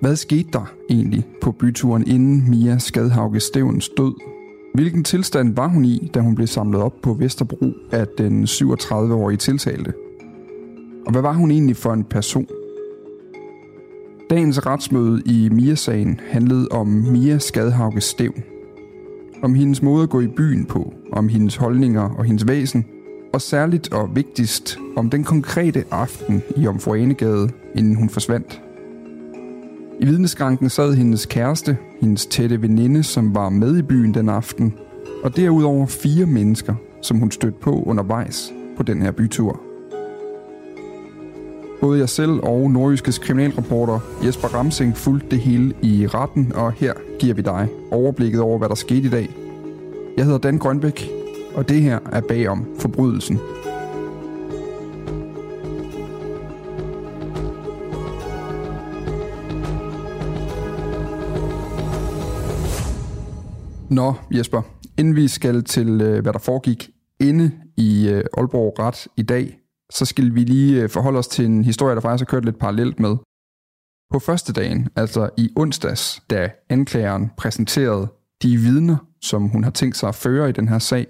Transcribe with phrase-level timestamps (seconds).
[0.00, 4.14] Hvad skete der egentlig på byturen inden Mia Skadhauge Stevens død?
[4.74, 9.36] Hvilken tilstand var hun i, da hun blev samlet op på Vesterbro af den 37-årige
[9.36, 9.92] tiltalte?
[11.06, 12.46] Og hvad var hun egentlig for en person?
[14.30, 18.32] Dagens retsmøde i Mia-sagen handlede om Mia Skadhauge Stev.
[19.42, 22.86] Om hendes måde at gå i byen på, om hendes holdninger og hendes væsen,
[23.32, 28.62] og særligt og vigtigst om den konkrete aften i Omforenegade, inden hun forsvandt.
[30.00, 34.74] I vidneskranken sad hendes kæreste, hendes tætte veninde, som var med i byen den aften,
[35.22, 39.60] og derudover fire mennesker, som hun stødte på undervejs på den her bytur.
[41.80, 46.92] Både jeg selv og nordjyskes kriminalreporter Jesper Ramsing fulgte det hele i retten, og her
[47.18, 49.28] giver vi dig overblikket over, hvad der skete i dag.
[50.16, 51.10] Jeg hedder Dan Grønbæk,
[51.54, 53.38] og det her er bagom forbrydelsen.
[63.90, 64.62] Nå, Jesper,
[64.98, 66.90] inden vi skal til, øh, hvad der foregik
[67.20, 69.58] inde i øh, Aalborg Ret i dag,
[69.90, 72.58] så skal vi lige øh, forholde os til en historie, der faktisk har kørt lidt
[72.58, 73.16] parallelt med.
[74.10, 78.08] På første dagen, altså i onsdags, da anklageren præsenterede
[78.42, 81.06] de vidner, som hun har tænkt sig at føre i den her sag,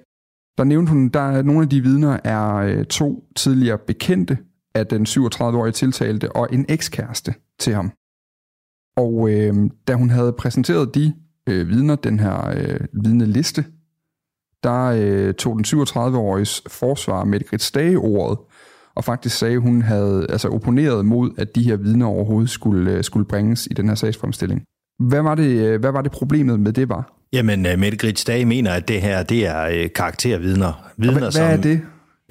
[0.58, 4.38] der nævnte hun, at nogle af de vidner er to tidligere bekendte
[4.74, 7.92] af den 37-årige tiltalte og en ekskæreste til ham.
[8.96, 11.14] Og øh, da hun havde præsenteret de
[11.48, 13.64] øh, vidner, den her øh, vidneliste,
[14.62, 18.38] der øh, tog den 37-åriges forsvar Grit Stage ordet,
[18.94, 22.92] og faktisk sagde, at hun havde altså opponeret mod, at de her vidner overhovedet skulle,
[22.92, 24.62] øh, skulle bringes i den her sagsfremstilling.
[24.98, 27.14] Hvad var det, øh, hvad var det problemet med det var?
[27.32, 30.90] Jamen, uh, Mette Dage mener, at det her, det er uh, karaktervidner.
[30.96, 31.80] Vidner, hvad, hvad som, er det?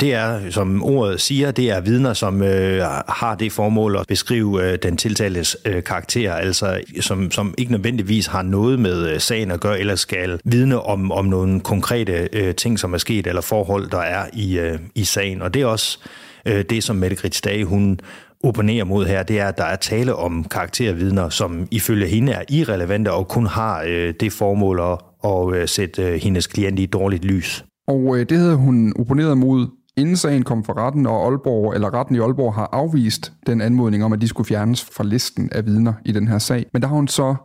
[0.01, 4.63] Det er, som ordet siger, det er vidner, som øh, har det formål at beskrive
[4.63, 9.51] øh, den tiltaltes øh, karakter, altså som, som ikke nødvendigvis har noget med øh, sagen
[9.51, 13.41] at gøre, eller skal vidne om, om nogle konkrete øh, ting, som er sket, eller
[13.41, 15.41] forhold, der er i, øh, i sagen.
[15.41, 15.99] Og det er også
[16.45, 17.99] øh, det, som Mette Grits Dage, hun
[18.43, 22.43] opponerer mod her, det er, at der er tale om karaktervidner, som ifølge hende er
[22.49, 24.99] irrelevante og kun har øh, det formål at,
[25.31, 27.65] at øh, sætte øh, hendes klient i et dårligt lys.
[27.87, 31.93] Og øh, det havde hun opponeret mod Inden sagen kom for retten, og Aalborg, eller
[31.93, 35.65] retten i Aalborg har afvist den anmodning om, at de skulle fjernes fra listen af
[35.65, 36.65] vidner i den her sag.
[36.73, 37.35] Men der har hun så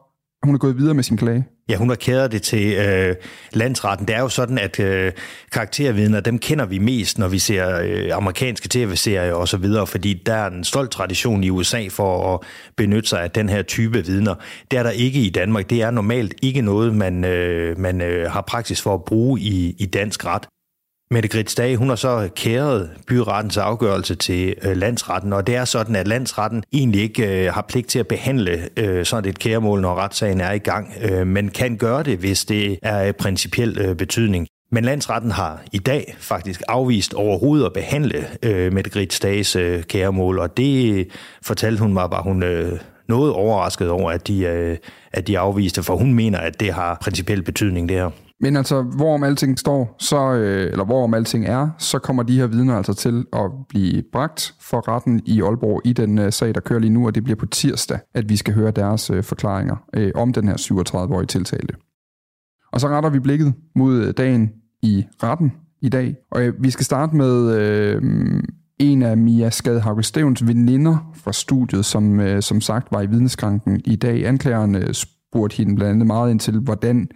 [0.43, 1.47] hun er gået videre med sin klage.
[1.69, 3.15] Ja, hun har kæret det til øh,
[3.53, 4.09] landsretten.
[4.09, 5.13] Det er jo sådan, at øh,
[5.53, 10.23] karaktervidner, dem kender vi mest, når vi ser øh, amerikanske tv-serier og så videre, fordi
[10.27, 12.41] der er en stolt tradition i USA for at
[12.77, 14.35] benytte sig af den her type vidner.
[14.71, 15.71] Det er der ikke i Danmark.
[15.71, 19.77] Det er normalt ikke noget, man, øh, man øh, har praksis for at bruge i,
[19.79, 20.47] i dansk ret.
[21.13, 25.97] Mette Grits hun har så kæret byrettens afgørelse til øh, landsretten, og det er sådan,
[25.97, 29.95] at landsretten egentlig ikke øh, har pligt til at behandle øh, sådan et kæremål, når
[29.95, 33.97] retssagen er i gang, øh, men kan gøre det, hvis det er af principiel øh,
[33.97, 34.47] betydning.
[34.71, 39.83] Men landsretten har i dag faktisk afvist overhovedet at behandle øh, Mette Grits Dages øh,
[39.83, 41.09] kæremål, og det
[41.43, 42.79] fortalte hun mig, var hun øh,
[43.09, 44.77] noget overrasket over, at de, øh,
[45.13, 48.11] at de afviste, for hun mener, at det har principiel betydning, det her.
[48.43, 52.47] Men altså, hvorom alting står, så, øh, eller hvorom alting er, så kommer de her
[52.47, 56.61] vidner altså til at blive bragt for retten i Aalborg i den øh, sag, der
[56.61, 59.77] kører lige nu, og det bliver på tirsdag, at vi skal høre deres øh, forklaringer
[59.95, 61.75] øh, om den her 37-årige tiltalte.
[62.73, 64.51] Og så retter vi blikket mod øh, dagen
[64.83, 65.53] i retten
[65.83, 68.03] i dag, og øh, vi skal starte med øh,
[68.79, 73.81] en af Mia Skadhauke Stevens veninder fra studiet, som øh, som sagt var i vidneskranken
[73.85, 74.27] i dag.
[74.27, 77.09] Anklageren øh, spurgte hende blandt andet meget ind til, hvordan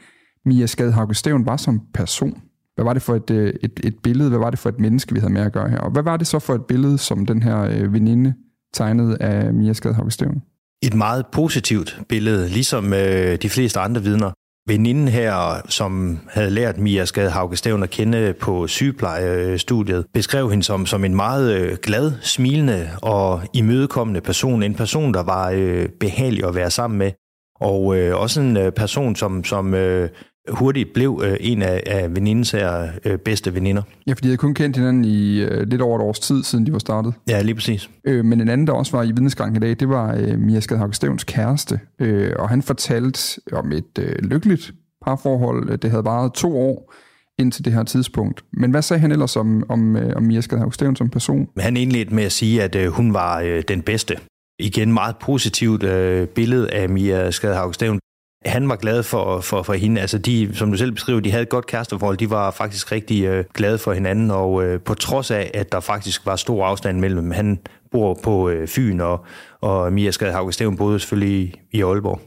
[0.46, 2.43] Mia Skadhauke Steven var som person.
[2.75, 4.28] Hvad var det for et, øh, et, et billede?
[4.28, 5.78] Hvad var det for et menneske, vi havde med at gøre her?
[5.78, 8.34] Og hvad var det så for et billede, som den her øh, veninde
[8.75, 10.43] tegnede af Mia Skadhauke Steven?
[10.82, 14.31] Et meget positivt billede, ligesom øh, de fleste andre vidner.
[14.69, 20.87] Veninden her, som havde lært Mia Skadhauke Steven at kende på sygeplejestudiet, beskrev hende som,
[20.87, 24.62] som en meget øh, glad, smilende og imødekommende person.
[24.62, 27.12] En person, der var øh, behagelig at være sammen med.
[27.60, 30.08] Og øh, også en øh, person, som, som øh,
[30.48, 33.82] hurtigt blev øh, en af, af venindens her øh, bedste veninder.
[34.06, 36.66] Ja, fordi de havde kun kendt hinanden i øh, lidt over et års tid, siden
[36.66, 37.14] de var startet.
[37.28, 37.90] Ja, lige præcis.
[38.04, 40.60] Øh, men en anden, der også var i vidnesgang i dag, det var øh, Mia
[40.60, 41.81] Skadhauke Stevens kæreste.
[42.00, 44.72] Øh, og han fortalte om et øh, lykkeligt
[45.04, 45.78] parforhold.
[45.78, 46.93] Det havde varet to år
[47.38, 48.44] indtil det her tidspunkt.
[48.52, 51.48] Men hvad sagde han ellers om, om, om Mia Skadhauke Stevens som person?
[51.58, 54.16] Han indledte med at sige, at øh, hun var øh, den bedste.
[54.58, 58.00] Igen meget positivt øh, billede af Mia Skadhauke Stevens
[58.46, 60.00] han var glad for, for, for hende.
[60.00, 62.16] Altså de, som du selv beskriver, de havde et godt kæresteforhold.
[62.16, 65.81] De var faktisk rigtig øh, glade for hinanden, og øh, på trods af, at der
[65.81, 67.31] faktisk var stor afstand mellem dem.
[67.31, 67.58] Han
[67.90, 69.25] bor på øh, Fyn, og,
[69.60, 72.20] og Mia Skadhauke Steven boede selvfølgelig i, i Aalborg.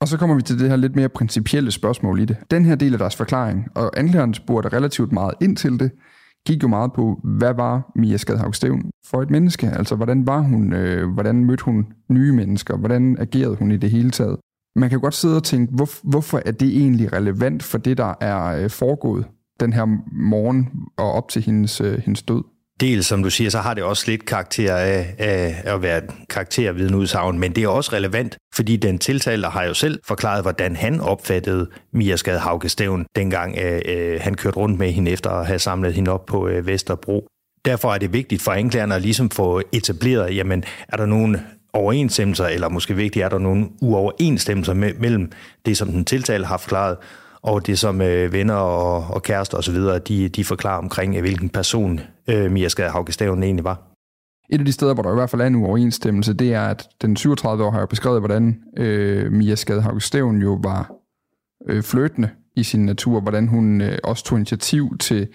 [0.00, 2.36] Og så kommer vi til det her lidt mere principielle spørgsmål i det.
[2.50, 5.90] Den her del af deres forklaring, og anklageren spurgte relativt meget ind til det,
[6.46, 9.66] gik jo meget på, hvad var Mia Skadhauke Steven for et menneske?
[9.66, 10.72] Altså, hvordan var hun?
[10.72, 12.76] Øh, hvordan mødte hun nye mennesker?
[12.76, 14.36] Hvordan agerede hun i det hele taget?
[14.76, 18.14] Man kan godt sidde og tænke, hvor, hvorfor er det egentlig relevant for det, der
[18.20, 19.26] er øh, foregået
[19.60, 20.68] den her morgen
[20.98, 22.42] og op til hendes, øh, hendes død?
[22.80, 26.10] Dels, som du siger, så har det også lidt karakter af, af at være et
[26.28, 31.00] karaktervidneudsagn, men det er også relevant, fordi den tiltalte har jo selv forklaret, hvordan han
[31.00, 35.46] opfattede Mia Skade Hauke Stævn, dengang øh, øh, han kørte rundt med hende efter at
[35.46, 37.26] have samlet hende op på øh, Vesterbro.
[37.64, 41.36] Derfor er det vigtigt for anklagerne at ligesom få etableret, jamen, er der nogen
[41.72, 45.32] overensstemmelser, eller måske vigtigt, er der nogle uoverensstemmelser mellem
[45.66, 46.96] det, som den tiltalte har forklaret,
[47.42, 49.76] og det, som øh, venner og, og kærester osv.,
[50.08, 53.82] de, de forklarer omkring, øh, hvilken person øh, Mia Skadehavgestaven egentlig var.
[54.52, 56.88] Et af de steder, hvor der i hvert fald er en uoverensstemmelse, det er, at
[57.02, 60.92] den 37 år har jo beskrevet, hvordan øh, Mia Skadehavgestaven jo var
[61.68, 65.28] øh, fløtende i sin natur, hvordan hun øh, også tog initiativ til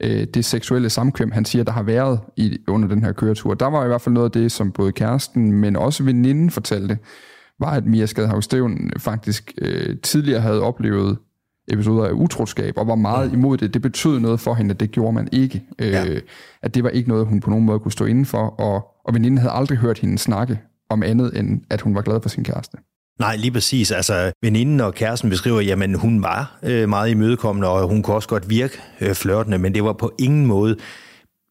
[0.00, 3.54] øh, det seksuelle samkvem, han siger, der har været i, under den her køretur.
[3.54, 6.98] Der var i hvert fald noget af det, som både kæresten, men også veninden fortalte,
[7.60, 11.18] var, at Mia Skadhav Steven faktisk øh, tidligere havde oplevet
[11.68, 13.74] episoder af utroskab, og var meget imod det.
[13.74, 15.64] Det betød noget for hende, at det gjorde man ikke.
[15.78, 16.04] Øh, ja.
[16.62, 19.14] At det var ikke noget, hun på nogen måde kunne stå inden for, og, og
[19.14, 22.44] veninden havde aldrig hørt hende snakke om andet, end at hun var glad for sin
[22.44, 22.76] kæreste.
[23.18, 23.90] Nej, lige præcis.
[23.90, 28.28] Altså, veninden og kæresten beskriver, jamen hun var øh, meget imødekommende, og hun kunne også
[28.28, 30.76] godt virke øh, flørtende, men det var på ingen måde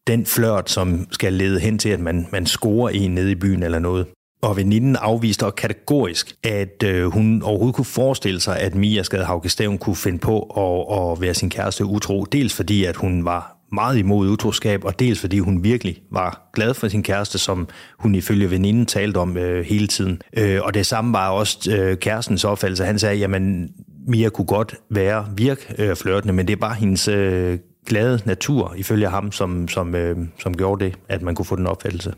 [0.07, 3.63] den flørt, som skal lede hen til, at man, man scorer en nede i byen
[3.63, 4.07] eller noget.
[4.41, 9.50] Og veninden afviste og kategorisk, at øh, hun overhovedet kunne forestille sig, at Mia Skadhauke
[9.50, 12.25] Steven kunne finde på at, at være sin kæreste utro.
[12.25, 16.73] Dels fordi, at hun var meget imod utroskab, og dels fordi hun virkelig var glad
[16.73, 17.68] for sin kæreste, som
[17.99, 20.21] hun ifølge veninden talte om øh, hele tiden.
[20.38, 22.85] Øh, og det samme var også øh, kærestens opfattelse.
[22.85, 23.69] Han sagde, jamen
[24.07, 28.73] Mia kunne godt være virk øh, flørtende, men det er bare hendes øh, glade natur,
[28.78, 32.14] ifølge ham, som, som, øh, som gjorde det, at man kunne få den opfattelse.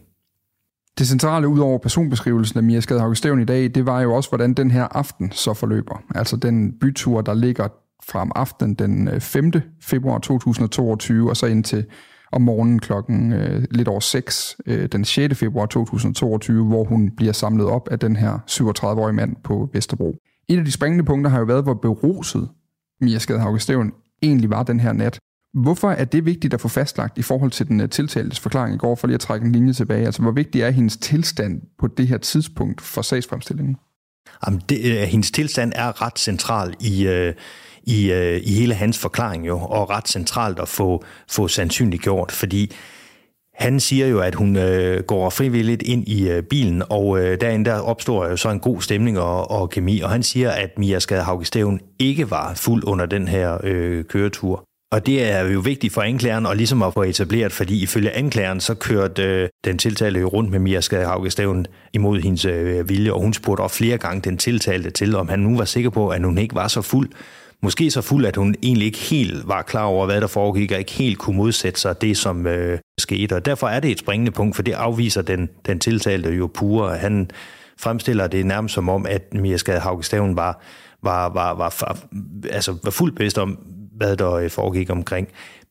[0.97, 4.29] Det centrale ud over personbeskrivelsen af Mia Skadhauke Steven i dag, det var jo også,
[4.29, 6.03] hvordan den her aften så forløber.
[6.15, 7.67] Altså den bytur, der ligger
[8.07, 9.51] fra om aftenen den øh, 5.
[9.81, 11.85] Februar 2022, og så ind til
[12.31, 15.37] om morgenen klokken øh, lidt over 6 øh, den 6.
[15.37, 20.15] februar 2022, hvor hun bliver samlet op af den her 37-årige mand på Vesterbro.
[20.49, 22.49] Et af de springende punkter har jo været, hvor beruset
[23.01, 23.91] Mia Skadhauke Steven
[24.21, 25.19] egentlig var den her nat.
[25.53, 28.77] Hvorfor er det vigtigt at få fastlagt i forhold til den øh, tiltaltes forklaring i
[28.77, 30.05] går, for lige at trække en linje tilbage?
[30.05, 33.75] Altså, hvor vigtig er hendes tilstand på det her tidspunkt for sagsfremstillingen?
[34.45, 37.33] Jamen, det, uh, hendes tilstand er ret central i, øh,
[37.83, 42.71] i, øh, i hele hans forklaring jo, og ret centralt at få, få sandsynliggjort, fordi
[43.53, 47.69] han siger jo, at hun øh, går frivilligt ind i øh, bilen, og øh, derinde
[47.69, 50.99] der opstår jo så en god stemning og, og kemi, og han siger, at Mia
[50.99, 51.25] Skade
[51.99, 54.63] ikke var fuld under den her øh, køretur.
[54.91, 58.59] Og det er jo vigtigt for anklageren og ligesom at få etableret, fordi ifølge anklageren,
[58.59, 63.21] så kørte øh, den tiltalte jo rundt med Mia Skade imod hendes øh, vilje, og
[63.21, 66.23] hun spurgte også flere gange den tiltalte til, om han nu var sikker på, at
[66.23, 67.09] hun ikke var så fuld
[67.63, 70.79] måske så fuld, at hun egentlig ikke helt var klar over, hvad der foregik, og
[70.79, 73.35] ikke helt kunne modsætte sig det, som øh, skete.
[73.35, 76.97] Og derfor er det et springende punkt, for det afviser den, den tiltalte jo pure.
[76.97, 77.31] Han
[77.79, 80.61] fremstiller det nærmest som om, at Mia Skade Haugestaven var,
[81.03, 81.97] var, var, var, var,
[82.49, 83.57] altså var fuldt bevidst om,
[83.95, 85.27] hvad der øh, foregik omkring.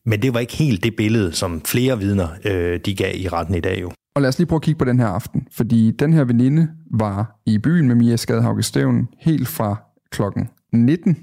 [0.06, 3.54] Men det var ikke helt det billede, som flere vidner øh, de gav i retten
[3.54, 3.92] i dag jo.
[4.14, 6.68] Og lad os lige prøve at kigge på den her aften, fordi den her veninde
[6.90, 9.76] var i byen med Mia Skade Stævn helt fra
[10.10, 11.16] klokken 19,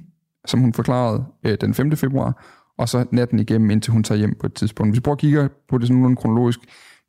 [0.50, 1.98] som hun forklarede øh, den 5.
[1.98, 2.44] februar,
[2.78, 4.92] og så natten igennem, indtil hun tager hjem på et tidspunkt.
[4.92, 6.60] Hvis vi prøver at kigge på det sådan nogenlunde kronologisk,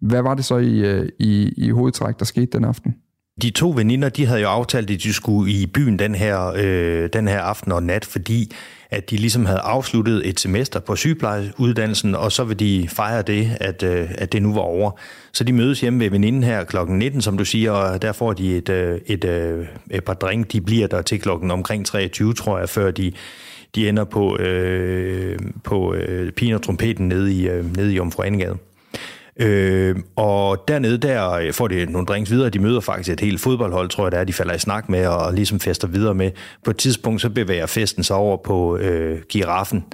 [0.01, 2.95] hvad var det så i, øh, i, i hovedtræk, der skete den aften?
[3.43, 7.09] De to veninder, de havde jo aftalt, at de skulle i byen den her, øh,
[7.13, 8.53] den her aften og nat, fordi
[8.91, 13.51] at de ligesom havde afsluttet et semester på sygeplejeuddannelsen, og så vil de fejre det,
[13.61, 14.91] at, øh, at det nu var over.
[15.33, 18.33] Så de mødes hjemme ved veninden her klokken 19, som du siger, og der får
[18.33, 20.53] de et, øh, et, et, øh, et par drink.
[20.53, 23.13] De bliver der til klokken omkring 23, tror jeg, før de,
[23.75, 28.23] de ender på, øh, på øh, pin og trompeten nede i, øh, nede i Omfru
[28.23, 28.57] Anegade.
[29.39, 32.51] Øh, og dernede der øh, får de nogle drinks videre.
[32.51, 35.07] De møder faktisk et helt fodboldhold, tror jeg det er, de falder i snak med
[35.07, 36.31] og ligesom fester videre med.
[36.65, 39.85] På et tidspunkt så bevæger festen sig over på øh, giraffen,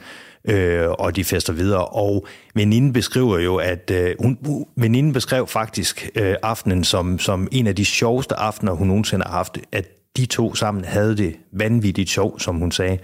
[0.49, 1.85] øh, og de fester videre.
[1.85, 4.39] Og veninden beskriver jo, at øh, hun,
[4.77, 9.33] veninden beskrev faktisk øh, aftenen som, som en af de sjoveste aftener, hun nogensinde har
[9.33, 9.59] haft.
[9.73, 12.99] At de to sammen havde det vanvittigt sjov, som hun sagde.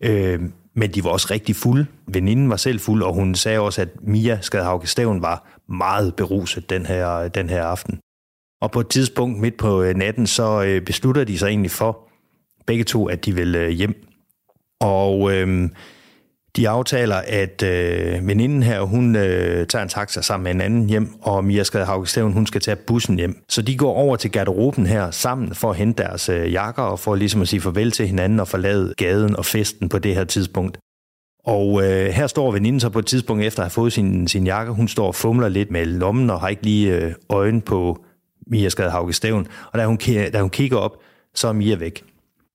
[0.00, 0.40] Øh,
[0.76, 1.86] men de var også rigtig fulde.
[2.06, 6.70] Veninden var selv fuld, og hun sagde også, at Mia Skadhauke Stævn var meget beruset
[6.70, 7.98] den her, den her aften.
[8.60, 12.08] Og på et tidspunkt midt på øh, natten, så øh, beslutter de sig egentlig for,
[12.66, 14.06] begge to, at de vil øh, hjem.
[14.80, 15.68] Og øh,
[16.56, 20.88] de aftaler, at øh, veninden her, hun øh, tager en taxa sammen med en anden
[20.88, 23.44] hjem, og Mia Skadhauke hun skal tage bussen hjem.
[23.48, 26.98] Så de går over til garderoben her sammen for at hente deres øh, jakker og
[26.98, 30.24] for ligesom at sige farvel til hinanden og forlade gaden og festen på det her
[30.24, 30.78] tidspunkt.
[31.44, 34.46] Og øh, her står veninden så på et tidspunkt efter at have fået sin, sin
[34.46, 34.72] jakke.
[34.72, 38.04] Hun står og fumler lidt med lommen og har ikke lige øh, øjen på
[38.46, 39.46] Mia Skadhauke Stævn.
[39.72, 39.98] Og da hun,
[40.32, 40.92] da hun kigger op,
[41.34, 42.04] så er Mia væk.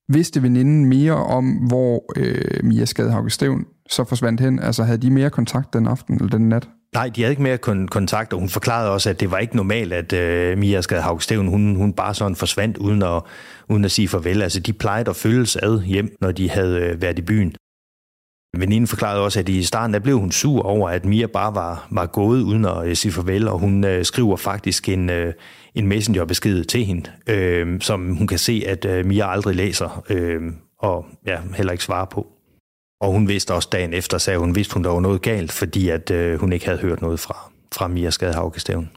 [0.10, 4.60] Vidste veninden mere om, hvor øh, Mia Skadhauke Stævn så forsvandt hen?
[4.60, 6.69] Altså havde de mere kontakt den aften eller den nat?
[6.93, 9.55] Nej, de havde ikke mere kon- kontakt, og hun forklarede også, at det var ikke
[9.55, 13.21] normalt, at øh, Mia Skadhavgsteven, hun, hun bare sådan forsvandt uden at,
[13.69, 14.41] uden at sige farvel.
[14.41, 17.55] Altså, de plejede at følges ad hjem, når de havde øh, været i byen.
[18.57, 21.88] Veninden forklarede også, at i starten der blev hun sur over, at Mia bare var,
[21.91, 25.33] var gået uden at øh, sige farvel, og hun øh, skriver faktisk en, øh,
[25.75, 30.41] en messengerbesked til hende, øh, som hun kan se, at øh, Mia aldrig læser, øh,
[30.79, 32.27] og ja, heller ikke svarer på.
[33.01, 35.89] Og hun vidste også dagen efter, sagde hun, vidste hun, der var noget galt, fordi
[35.89, 38.89] at øh, hun ikke havde hørt noget fra, fra Mia Skadehavkestævn.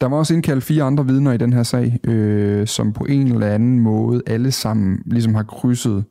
[0.00, 3.26] Der var også indkaldt fire andre vidner i den her sag, øh, som på en
[3.26, 6.04] eller anden måde alle sammen ligesom har krydset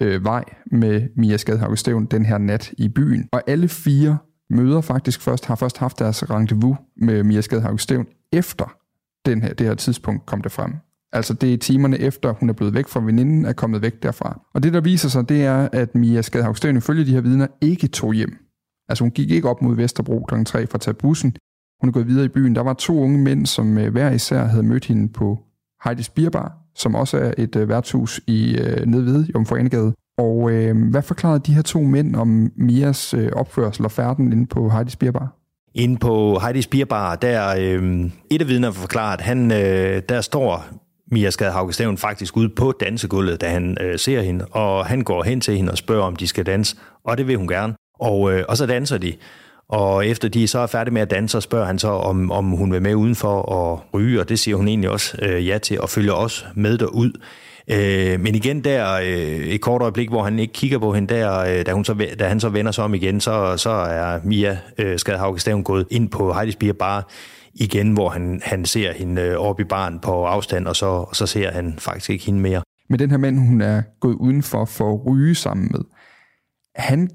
[0.00, 3.28] øh, vej med Mia Skadehavkestævn den her nat i byen.
[3.32, 4.18] Og alle fire
[4.50, 8.76] møder faktisk først har først haft deres rendezvous med Mia Skadehavkestævn efter
[9.26, 10.74] den her, det her tidspunkt kom det frem.
[11.14, 14.40] Altså det er timerne efter, hun er blevet væk fra veninden, er kommet væk derfra.
[14.54, 17.88] Og det, der viser sig, det er, at Mia Skadhavstøen ifølge de her vidner ikke
[17.88, 18.36] tog hjem.
[18.88, 20.44] Altså hun gik ikke op mod Vesterbro kl.
[20.44, 21.36] 3 for at tage bussen.
[21.80, 22.54] Hun er gået videre i byen.
[22.54, 25.38] Der var to unge mænd, som øh, hver især havde mødt hende på
[25.86, 29.56] Heidi's Bierbar, som også er et øh, værtshus i øh, nede ved Jomfru
[30.18, 34.46] Og øh, hvad forklarede de her to mænd om Mias øh, opførsel og færden inde
[34.46, 35.36] på Heidi's Bierbar?
[35.74, 40.64] Inde på Heidi's Bierbar, der øh, et af vidnerne forklaret, han, øh, der står
[41.10, 45.22] Mia Skadhauke Stævn faktisk ud på dansegulvet, da han øh, ser hende, og han går
[45.22, 47.74] hen til hende og spørger, om de skal danse, og det vil hun gerne.
[48.00, 49.14] Og, øh, og så danser de.
[49.68, 52.50] Og efter de så er færdige med at danse, så spørger han så, om, om
[52.50, 55.80] hun vil med udenfor og ryge, og det siger hun egentlig også øh, ja til,
[55.80, 57.12] og følger også med derud.
[57.70, 61.38] Øh, men igen der, øh, et kort øjeblik, hvor han ikke kigger på hende, der,
[61.38, 64.58] øh, da, hun så, da han så vender sig om igen, så, så er Mia
[64.78, 67.02] øh, Skadhauke Stævn gået ind på Heidi's Bier bare
[67.54, 71.16] igen, hvor han, han ser hende øh, oppe i barn på afstand, og så, og
[71.16, 72.62] så ser han faktisk ikke hende mere.
[72.88, 75.80] Men den her mand, hun er gået udenfor for at ryge sammen med,
[76.76, 77.10] han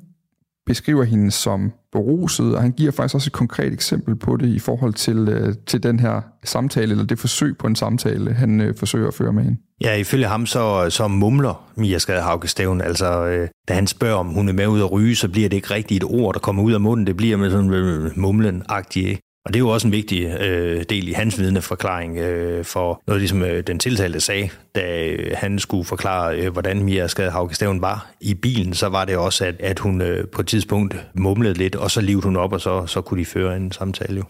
[0.66, 4.60] beskriver hende som beruset, og han giver faktisk også et konkret eksempel på det i
[4.60, 8.75] forhold til, øh, til den her samtale, eller det forsøg på en samtale, han øh,
[8.78, 9.58] forsøger at føre med hende.
[9.82, 14.28] Ja, ifølge ham så, så mumler Mia Skadehauke Stævn, altså øh, da han spørger, om
[14.28, 16.63] hun er med ud at ryge, så bliver det ikke rigtigt et ord, der kommer
[16.63, 19.29] ud af munden, det bliver med sådan øh, mumlen-agtigt.
[19.46, 23.22] Og det er jo også en vigtig øh, del i hans vidneforklaring øh, for noget,
[23.22, 28.12] ligesom øh, den tiltalte sagde, da øh, han skulle forklare, øh, hvordan Mia Skadehauke var
[28.22, 31.75] i bilen, så var det også, at, at hun øh, på et tidspunkt mumlede lidt,
[31.75, 34.24] og så livede hun op, og så, så kunne de føre en samtale jo.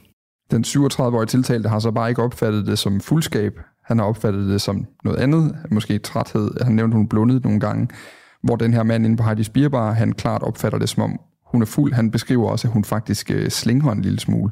[0.52, 3.60] Den 37-årige tiltalte har så bare ikke opfattet det som fuldskab.
[3.86, 6.52] Han har opfattet det som noget andet, måske træthed.
[6.62, 7.88] Han nævnte, hun blundede nogle gange.
[8.44, 11.20] hvor den her mand inde på Heidi's Bierbar, han klart opfatter det som om,
[11.52, 11.94] hun er fuld.
[11.94, 14.52] Han beskriver også, at hun faktisk øh, slinger en lille smule,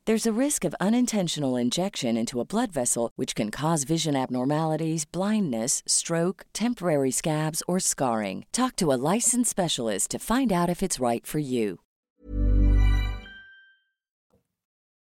[0.07, 5.05] There's a risk of unintentional injection into a blood vessel, which can cause vision abnormalities,
[5.05, 8.45] blindness, stroke, temporary scabs, or scarring.
[8.51, 11.77] Talk to a licensed specialist to find out if it's right for you.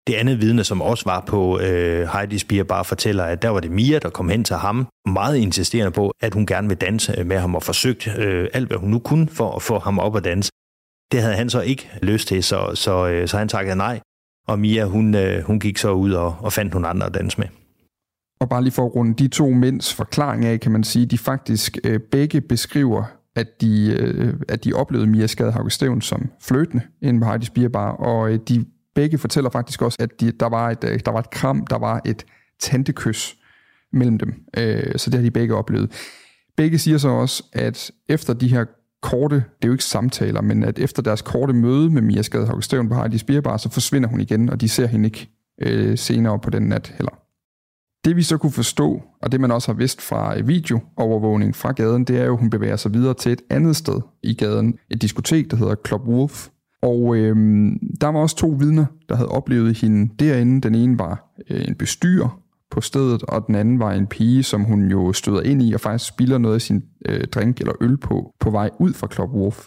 [0.07, 3.61] Det andet vidne, som også var på øh, Heidi's Bier bare fortæller, at der var
[3.61, 7.25] det Mia, der kom hen til ham, meget insisterende på, at hun gerne vil danse
[7.25, 10.17] med ham, og forsøgt øh, alt, hvad hun nu kunne for at få ham op
[10.17, 10.51] at danse.
[11.13, 14.01] Det havde han så ikke lyst til, så, så, øh, så han takkede nej,
[14.47, 17.39] og Mia, hun, øh, hun gik så ud og, og fandt nogle andre at danse
[17.39, 17.47] med.
[18.41, 21.19] Og bare lige for at runde de to mænds forklaring af, kan man sige, de
[21.19, 23.05] faktisk øh, begge beskriver,
[23.37, 27.69] at de, øh, at de oplevede Mia Skadehauke Steven som fløtende inde på Heidi's Beer
[27.69, 31.11] Bar, og øh, de begge fortæller faktisk også, at de, der, var et, øh, der
[31.11, 32.25] var et kram, der var et
[32.61, 33.37] tantekys
[33.93, 34.35] mellem dem.
[34.57, 35.93] Øh, så det har de begge oplevet.
[36.57, 38.65] Begge siger så også, at efter de her
[39.03, 42.63] korte, det er jo ikke samtaler, men at efter deres korte møde med Mia Skadehauke
[42.63, 45.31] Steven på Heidi's Beer så forsvinder hun igen, og de ser hende ikke
[45.63, 47.19] øh, senere på den nat heller.
[48.05, 51.73] Det vi så kunne forstå, og det man også har vidst fra øh, videoovervågning fra
[51.73, 54.79] gaden, det er jo, at hun bevæger sig videre til et andet sted i gaden,
[54.91, 56.49] et diskotek, der hedder Club Wolf.
[56.83, 57.37] Og øh,
[58.01, 60.61] der var også to vidner, der havde oplevet hende derinde.
[60.61, 62.42] Den ene var øh, en bestyrer
[62.73, 65.81] på stedet, og den anden var en pige, som hun jo støder ind i og
[65.81, 69.31] faktisk spilder noget af sin øh, drink eller øl på, på vej ud fra Club
[69.31, 69.67] Wolf.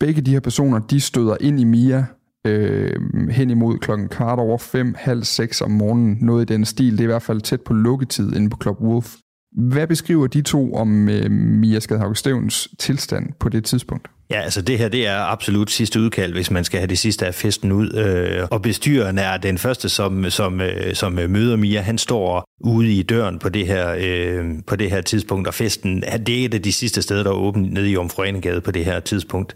[0.00, 2.06] Begge de her personer, de støder ind i Mia
[2.46, 6.18] øh, hen imod klokken kvart over fem, halv seks om morgenen.
[6.20, 6.92] Noget i den stil.
[6.92, 9.16] Det er i hvert fald tæt på lukketid inde på Club Wolf.
[9.52, 14.10] Hvad beskriver de to om øh, Mia Skadhauke Stævns tilstand på det tidspunkt?
[14.30, 17.26] Ja, altså det her, det er absolut sidste udkald, hvis man skal have det sidste
[17.26, 17.94] af festen ud.
[17.94, 21.80] Øh, og bestyren er den første, som, som, øh, som øh, møder Mia.
[21.80, 26.02] Han står ude i døren på det her, øh, på det her tidspunkt, og festen,
[26.26, 28.84] det er et af de sidste steder, der er åbent nede i Omfrenegade på det
[28.84, 29.54] her tidspunkt.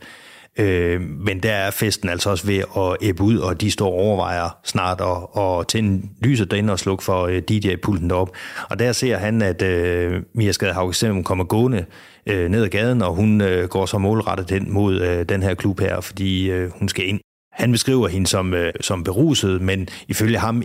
[0.58, 3.94] Øh, men der er festen altså også ved at æbbe ud, og de står og
[3.94, 8.30] overvejer snart at, at tænde lyset derinde og slukke for øh, DJ-pulten derop.
[8.70, 11.84] Og der ser han, at øh, Mia Skadehauke kommer gående
[12.26, 15.54] øh, ned ad gaden, og hun øh, går så målrettet hen mod øh, den her
[15.54, 17.20] klub her, fordi øh, hun skal ind.
[17.52, 20.62] Han beskriver hende som, øh, som beruset, men ifølge ham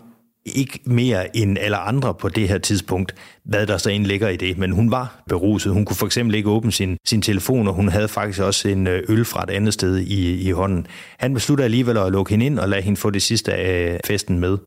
[0.56, 4.36] ikke mere end alle andre på det her tidspunkt, hvad der så egentlig ligger i
[4.36, 4.58] det.
[4.58, 5.74] Men hun var beruset.
[5.74, 8.88] Hun kunne for eksempel ikke åbne sin, sin telefon, og hun havde faktisk også en
[8.88, 10.88] øh, øl fra et andet sted i, i hånden.
[11.20, 14.00] Han beslutter alligevel at lukke hende ind og lade hende få det sidste af øh,
[14.08, 14.58] festen med.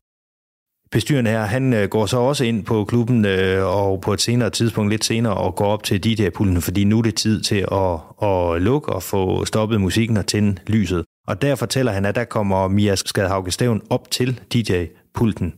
[0.91, 3.25] Bestyren her, han øh, går så også ind på klubben
[3.63, 7.01] og på et senere tidspunkt, lidt senere, og går op til DJ-pulten, fordi nu er
[7.01, 11.05] det tid til at, at lukke og få stoppet musikken og tænde lyset.
[11.27, 15.53] Og der fortæller han, at der kommer Mia Skadhauke Steven op til DJ-pulten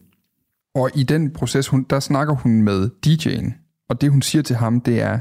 [0.76, 3.54] og i den proces, hun, der snakker hun med DJ'en,
[3.90, 5.20] og det hun siger til ham, det er,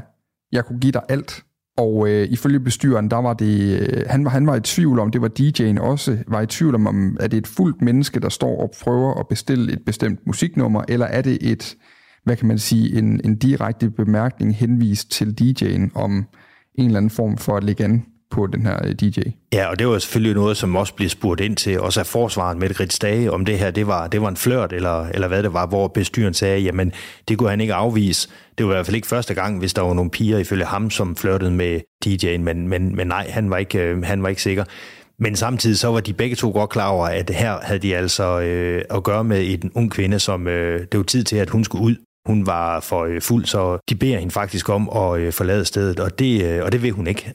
[0.51, 1.43] jeg kunne give dig alt.
[1.77, 5.11] Og øh, ifølge bestyren, der var det, øh, han, var, han var i tvivl om,
[5.11, 8.29] det var DJ'en også, var i tvivl om, om, er det et fuldt menneske, der
[8.29, 11.75] står og prøver at bestille et bestemt musiknummer, eller er det et,
[12.23, 16.25] hvad kan man sige, en, en direkte bemærkning henvist til DJ'en om
[16.75, 19.19] en eller anden form for at lægge på den her øh, DJ.
[19.53, 22.59] Ja, og det var selvfølgelig noget, som også blev spurgt ind til, også af forsvaren
[22.59, 25.43] med Grits Dage, om det her det var, det var en flørt, eller, eller hvad
[25.43, 26.93] det var, hvor bestyren sagde, jamen
[27.27, 28.29] det kunne han ikke afvise.
[28.57, 30.89] Det var i hvert fald ikke første gang, hvis der var nogle piger ifølge ham,
[30.89, 34.41] som flørtede med DJ'en, men, men, men nej, han var, ikke, øh, han var ikke
[34.41, 34.63] sikker.
[35.19, 38.39] Men samtidig så var de begge to godt klar over, at her havde de altså
[38.39, 41.63] øh, at gøre med en ung kvinde, som øh, det var tid til, at hun
[41.63, 41.95] skulle ud.
[42.25, 45.99] Hun var for øh, fuld, så de beder hende faktisk om at øh, forlade stedet,
[45.99, 47.33] og det, øh, og det vil hun ikke.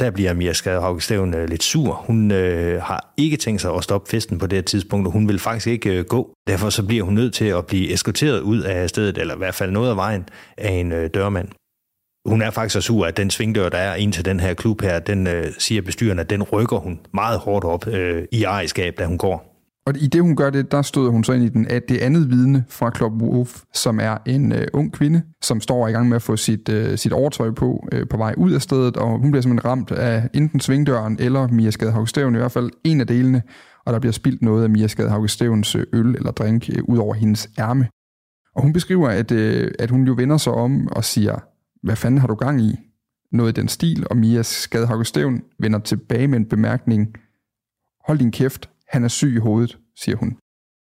[0.00, 1.92] Der bliver Mia Skadehauke Steven øh, lidt sur.
[1.94, 5.28] Hun øh, har ikke tænkt sig at stoppe festen på det her tidspunkt, og hun
[5.28, 6.34] vil faktisk ikke øh, gå.
[6.46, 9.54] Derfor så bliver hun nødt til at blive eskorteret ud af stedet, eller i hvert
[9.54, 11.48] fald noget af vejen, af en øh, dørmand.
[12.28, 14.80] Hun er faktisk så sur, at den svingdør, der er ind til den her klub
[14.80, 18.98] her, den øh, siger bestyren, at den rykker hun meget hårdt op øh, i ejerskab,
[18.98, 19.53] da hun går.
[19.86, 21.98] Og i det, hun gør det, der stod hun så ind i den, at det
[21.98, 26.08] andet vidne fra Club Wolf, som er en øh, ung kvinde, som står i gang
[26.08, 29.18] med at få sit, øh, sit overtøj på øh, på vej ud af stedet, og
[29.18, 33.06] hun bliver simpelthen ramt af enten svingdøren eller Mia Skadehaugsstævn, i hvert fald en af
[33.06, 33.42] delene,
[33.84, 37.14] og der bliver spildt noget af Mia Skadehaugsstævns øh, øl eller drink øh, ud over
[37.14, 37.88] hendes ærme.
[38.54, 41.38] Og hun beskriver, at, øh, at hun jo vender sig om og siger,
[41.82, 42.76] hvad fanden har du gang i?
[43.32, 47.14] Noget i den stil, og Mia Skadehaugsstævn vender tilbage med en bemærkning,
[48.06, 50.36] hold din kæft, han er syg i hovedet, siger hun.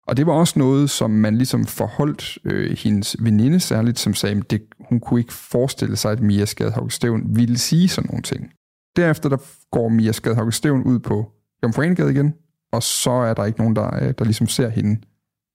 [0.07, 4.37] Og det var også noget, som man ligesom forholdt øh, hendes veninde særligt, som sagde,
[4.37, 8.23] at det, hun kunne ikke forestille sig, at Mia Skadhauke Stævn ville sige sådan nogle
[8.23, 8.51] ting.
[8.95, 9.37] Derefter der
[9.71, 11.31] går Mia Skadhauke Stævn ud på
[11.63, 12.33] Jomfruengade igen,
[12.71, 15.01] og så er der ikke nogen, der, øh, der ligesom ser hende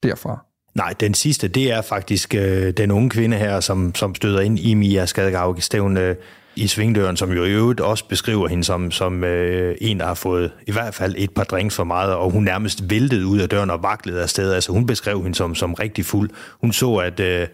[0.02, 0.46] derfra.
[0.74, 4.58] Nej, den sidste, det er faktisk øh, den unge kvinde her, som, som støder ind
[4.58, 6.16] i Mia Skadehauge Stævn øh,
[6.56, 10.14] i svingdøren, som jo i øvrigt også beskriver hende som, som øh, en, der har
[10.14, 13.48] fået i hvert fald et par drinks for meget, og hun nærmest væltede ud af
[13.48, 14.52] døren og vaklede afsted.
[14.52, 16.30] Altså hun beskrev hende som, som rigtig fuld.
[16.60, 17.46] Hun så, at øh,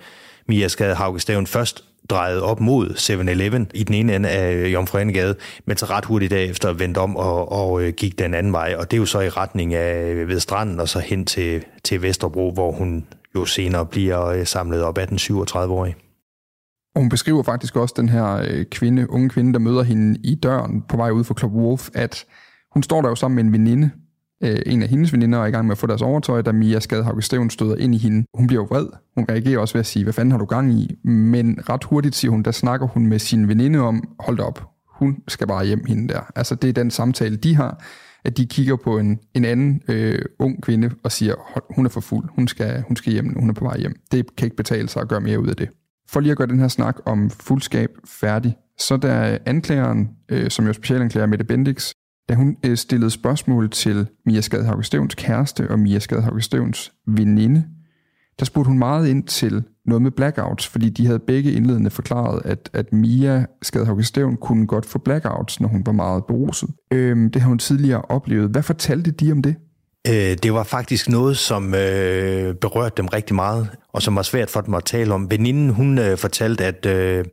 [0.46, 5.34] Mia Skade Haugestaven først drejede op mod 7-Eleven i den ene ende af øh, Jomfruenegade,
[5.66, 8.74] men så ret hurtigt derefter vendte om og, og øh, gik den anden vej.
[8.78, 11.64] Og det er jo så i retning af øh, ved stranden og så hen til,
[11.84, 16.07] til Vesterbro, hvor hun jo senere bliver øh, samlet op af den 37-årige.
[16.98, 20.34] Og hun beskriver faktisk også den her øh, kvinde, unge kvinde, der møder hende i
[20.34, 22.24] døren på vej ud fra Club Wolf, at
[22.72, 23.90] hun står der jo sammen med en veninde,
[24.42, 26.80] øh, en af hendes veninder er i gang med at få deres overtøj, da Mia
[26.80, 28.26] Skadhauke Stævn støder ind i hende.
[28.34, 28.86] Hun bliver jo vred.
[29.14, 30.94] Hun reagerer også ved at sige, hvad fanden har du gang i?
[31.04, 35.16] Men ret hurtigt siger hun, der snakker hun med sin veninde om, hold op, hun
[35.28, 36.20] skal bare hjem hende der.
[36.36, 37.82] Altså det er den samtale, de har,
[38.24, 41.34] at de kigger på en, en anden øh, ung kvinde og siger,
[41.74, 43.96] hun er for fuld, hun skal, hun skal hjem, hun er på vej hjem.
[44.12, 45.68] Det kan ikke betale sig at gøre mere ud af det.
[46.10, 50.66] For lige at gøre den her snak om fuldskab færdig, så da anklageren, øh, som
[50.66, 51.90] jo specialanklager Mette Bendix,
[52.28, 57.64] da hun øh, stillede spørgsmål til Mia Skadehauge Stævns kæreste og Mia Skadehauge Stævns veninde,
[58.38, 62.42] der spurgte hun meget ind til noget med blackouts, fordi de havde begge indledende forklaret,
[62.44, 66.68] at, at Mia Skadehauge Stævn kunne godt få blackouts, når hun var meget beruset.
[66.92, 68.50] Øhm, det har hun tidligere oplevet.
[68.50, 69.56] Hvad fortalte de om det?
[70.08, 74.50] Øh, det var faktisk noget, som øh, berørte dem rigtig meget, og som var svært
[74.50, 75.30] for dem at tale om.
[75.30, 77.24] Veninden, hun øh, fortalte, at øh,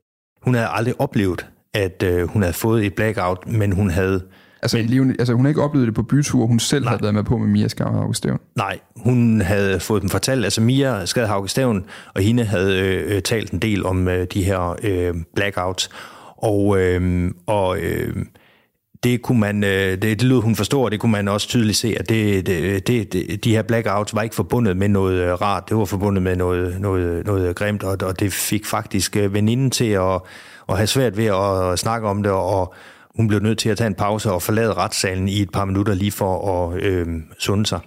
[0.42, 4.24] hun havde aldrig oplevet, at øh, hun havde fået et blackout, men hun havde...
[4.62, 7.02] Altså, men, liven, altså hun har ikke oplevet det på byture, hun selv nej, havde
[7.02, 8.40] været med på med Mia Skadehauge Stævn?
[8.56, 10.44] Nej, hun havde fået dem fortalt.
[10.44, 11.86] Altså Mia Skadehauge Stævn
[12.16, 15.90] og hende havde øh, talt en del om øh, de her øh, blackouts,
[16.38, 18.16] og, øh, og øh,
[19.06, 21.78] det kunne man, øh, det, det lød hun forstå, og det kunne man også tydeligt
[21.78, 25.70] se, at det, det, det, de her blackouts var ikke forbundet med noget øh, rart,
[25.70, 29.72] det var forbundet med noget, noget, noget grimt, og, og det fik faktisk øh, veninden
[29.72, 30.22] til at,
[30.70, 32.74] at have svært ved at snakke om det, og
[33.15, 35.94] hun blev nødt til at tage en pause og forlade retssalen i et par minutter
[35.94, 37.08] lige for at øh,
[37.39, 37.80] sunde sig.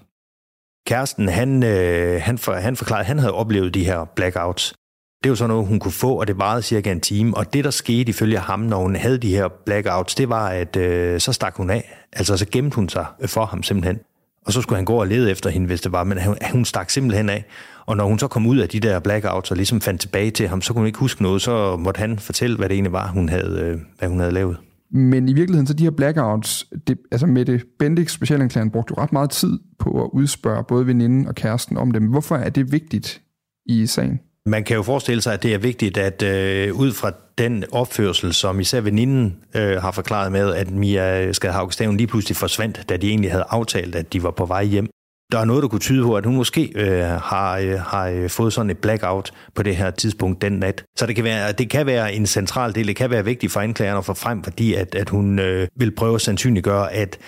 [0.86, 4.74] Kæresten, han, øh, han, for, han forklarede, at han havde oplevet de her blackouts,
[5.22, 7.36] det var sådan noget, hun kunne få, og det varede cirka en time.
[7.36, 10.76] Og det, der skete ifølge ham, når hun havde de her blackouts, det var, at
[10.76, 12.06] øh, så stak hun af.
[12.12, 13.98] Altså, så gemte hun sig for ham simpelthen.
[14.46, 16.64] Og så skulle han gå og lede efter hende, hvis det var, men hun, hun
[16.64, 17.44] stak simpelthen af.
[17.86, 20.48] Og når hun så kom ud af de der blackouts og ligesom fandt tilbage til
[20.48, 23.08] ham, så kunne hun ikke huske noget, så måtte han fortælle, hvad det egentlig var,
[23.08, 24.56] hun havde, øh, hvad hun havde lavet.
[24.90, 29.02] Men i virkeligheden, så de her blackouts, det, altså med det Bendix specialanklageren brugte jo
[29.02, 32.06] ret meget tid på at udspørge både veninden og kæresten om dem.
[32.06, 33.22] Hvorfor er det vigtigt
[33.66, 34.20] i sagen?
[34.48, 38.34] Man kan jo forestille sig, at det er vigtigt, at øh, ud fra den opførsel,
[38.34, 43.08] som især veninden øh, har forklaret med, at Mia Skadhavgestaven lige pludselig forsvandt, da de
[43.08, 44.88] egentlig havde aftalt, at de var på vej hjem.
[45.32, 48.30] Der er noget, der kunne tyde på, at hun måske øh, har, øh, har øh,
[48.30, 50.84] fået sådan et blackout på det her tidspunkt den nat.
[50.96, 53.60] Så det kan være, det kan være en central del, det kan være vigtigt for
[53.60, 57.18] anklageren at få frem, fordi at, at hun øh, vil prøve at sandsynliggøre, at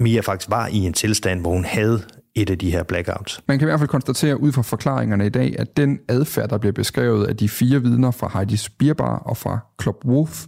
[0.00, 2.02] Mia faktisk var i en tilstand, hvor hun havde
[2.42, 3.42] et af de her blackouts.
[3.48, 6.58] Man kan i hvert fald konstatere ud fra forklaringerne i dag, at den adfærd, der
[6.58, 10.46] bliver beskrevet af de fire vidner fra Heidi Spierbar og fra Club Wolf,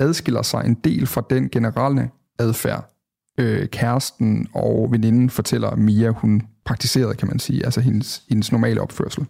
[0.00, 2.90] adskiller sig en del fra den generelle adfærd,
[3.38, 8.80] øh, kæresten og veninden fortæller Mia, hun praktiserede, kan man sige, altså hendes, hendes normale
[8.80, 9.26] opførsel.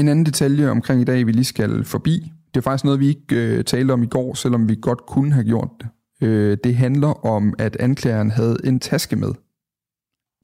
[0.00, 3.08] En anden detalje omkring i dag, vi lige skal forbi, det er faktisk noget, vi
[3.08, 5.88] ikke øh, talte om i går, selvom vi godt kunne have gjort det.
[6.28, 9.32] Øh, det handler om, at anklageren havde en taske med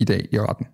[0.02, 0.66] i dag i retten.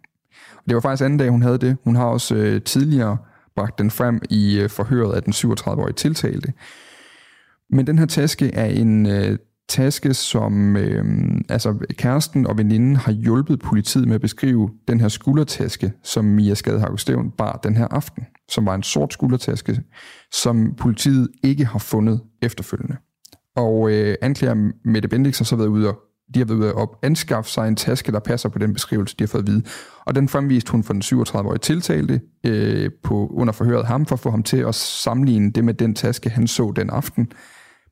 [0.56, 1.76] Og det var faktisk anden dag, hun havde det.
[1.84, 3.16] Hun har også øh, tidligere
[3.56, 6.52] bragt den frem i øh, forhøret af den 37-årige tiltalte.
[7.70, 9.38] Men den her taske er en øh,
[9.68, 11.04] taske, som øh,
[11.48, 16.54] altså kæresten og veninden har hjulpet politiet med at beskrive den her skuldertaske, som Mia
[16.54, 19.80] Skadehauge Stævn bar den her aften, som var en sort skuldertaske,
[20.32, 22.96] som politiet ikke har fundet efterfølgende.
[23.56, 25.98] Og øh, anklager Mette Bendix har så været ude og
[26.34, 29.22] de har været ude at anskaffe sig en taske, der passer på den beskrivelse, de
[29.22, 29.62] har fået at vide.
[30.06, 34.20] Og den fremviste hun for den 37-årige tiltalte øh, på, under forhøret ham, for at
[34.20, 37.32] få ham til at sammenligne det med den taske, han så den aften.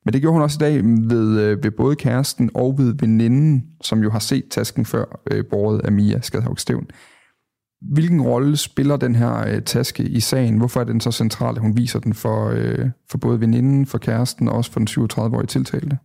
[0.04, 3.64] Men det gjorde hun også i dag ved, øh, ved både kæresten og ved veninden,
[3.82, 6.86] som jo har set tasken før, øh, båret af Mia Skadhavg Stævn.
[7.92, 10.58] Hvilken rolle spiller den her øh, taske i sagen?
[10.58, 13.98] Hvorfor er den så central, at hun viser den for, øh, for både veninden, for
[13.98, 15.98] kæresten og også for den 37-årige tiltalte?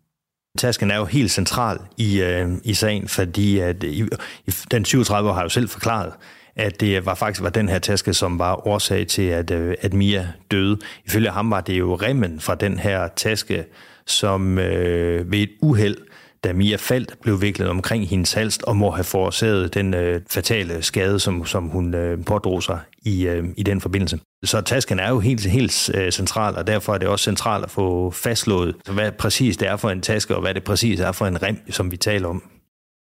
[0.57, 4.03] Tasken er jo helt central i, øh, i sagen, fordi at, i,
[4.47, 6.13] i, den 37 år har jo selv forklaret,
[6.55, 9.93] at det var faktisk var den her taske, som var årsag til, at, øh, at
[9.93, 10.79] Mia døde.
[11.05, 13.65] Ifølge ham var det jo remmen fra den her taske,
[14.05, 15.97] som øh, ved et uheld
[16.43, 20.81] da Mia faldt, blev viklet omkring hendes hals og må have forårsaget den øh, fatale
[20.81, 24.19] skade, som, som hun øh, pådrog sig i, øh, i den forbindelse.
[24.43, 27.71] Så tasken er jo helt, helt øh, central, og derfor er det også centralt at
[27.71, 31.25] få fastslået, hvad præcis det er for en taske, og hvad det præcis er for
[31.25, 32.43] en rem, som vi taler om.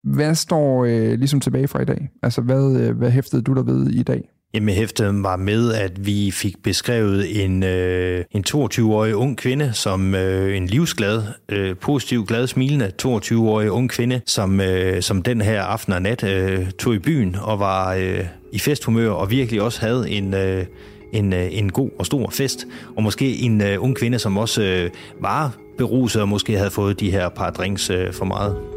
[0.04, 2.10] Hvad står øh, ligesom tilbage fra i dag?
[2.24, 4.30] Altså, hvad, øh, hvad hæftede du der ved i dag?
[4.54, 10.16] Jamen, hæftet var med, at vi fik beskrevet en, øh, en 22-årig ung kvinde som
[10.16, 15.62] øh, en livsglad, øh, positiv, glad, smilende 22-årig ung kvinde, som, øh, som den her
[15.62, 19.82] aften og nat øh, tog i byen og var øh, i festhumør og virkelig også
[19.82, 20.34] havde en...
[20.34, 20.66] Øh,
[21.14, 24.62] en, øh, en god og stor fest, og måske en uh, ung kvinde, som også
[24.86, 28.75] uh, var beruset og måske havde fået de her par drinks uh, for meget.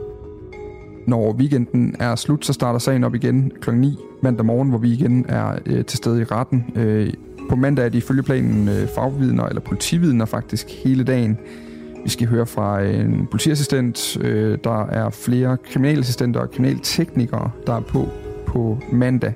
[1.08, 3.70] Når weekenden er slut, så starter sagen op igen kl.
[3.70, 6.64] 9 mandag morgen, hvor vi igen er øh, til stede i retten.
[6.74, 7.12] Øh,
[7.48, 11.38] på mandag er de ifølge planen øh, fagvidner, eller politividner faktisk, hele dagen.
[12.04, 17.74] Vi skal høre fra øh, en politiassistent, øh, der er flere kriminalassistenter og kriminalteknikere, der
[17.74, 18.08] er på
[18.46, 19.32] på mandag.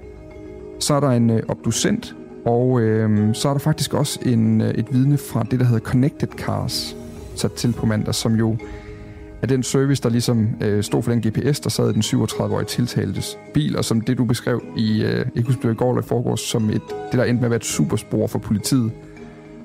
[0.79, 4.71] Så er der en øh, obducent, og øh, så er der faktisk også en, øh,
[4.71, 6.97] et vidne fra det, der hedder Connected Cars,
[7.35, 8.57] sat til på mandag, som jo
[9.43, 12.67] af den service, der ligesom øh, stod for den GPS, der sad i den 37-årige
[12.67, 16.07] tiltaltes bil, og som det, du beskrev i, øh, jeg husker, i går eller i
[16.07, 18.93] forgårs, som et, det, der endte med at være et superspor for politiet.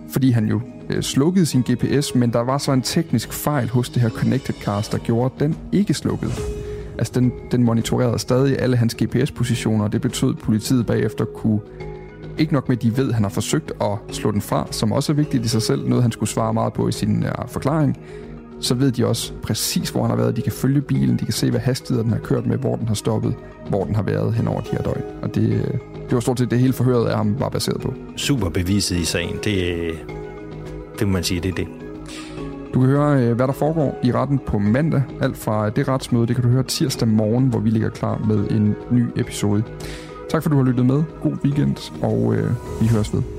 [0.10, 3.90] Fordi han jo øh, slukkede sin GPS, men der var så en teknisk fejl hos
[3.90, 6.32] det her Connected Cars, der gjorde, at den ikke slukkede.
[6.98, 11.60] Altså, den, den monitorerede stadig alle hans GPS-positioner, og det betød, at politiet bagefter kunne
[12.38, 14.92] ikke nok med, at de ved, at han har forsøgt at slå den fra, som
[14.92, 17.50] også er vigtigt i sig selv, noget han skulle svare meget på i sin uh,
[17.50, 17.98] forklaring,
[18.60, 20.36] så ved de også præcis, hvor han har været.
[20.36, 22.88] De kan følge bilen, de kan se, hvad hastighed den har kørt med, hvor den
[22.88, 23.36] har stoppet,
[23.70, 25.02] hvor den har været hen over de her døgn.
[25.22, 27.94] Og det, det var stort set det hele forhøret af ham var baseret på.
[28.16, 29.36] Super beviset i sagen.
[29.44, 29.92] Det,
[31.00, 31.68] det må man sige, det er det.
[32.74, 35.04] Du kan høre, øh, hvad der foregår i retten på mandag.
[35.22, 38.50] Alt fra det retsmøde, det kan du høre tirsdag morgen, hvor vi ligger klar med
[38.50, 39.64] en ny episode.
[40.30, 41.04] Tak for, at du har lyttet med.
[41.22, 43.37] God weekend, og øh, vi høres ved.